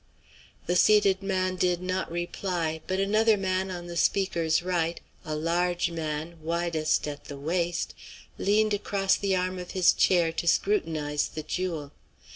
[0.65, 5.91] The seated man did not reply; but another man on the speaker's right, a large
[5.91, 7.93] man, widest at the waist,
[8.39, 11.91] leaned across the arm of his chair to scrutinize the jewel.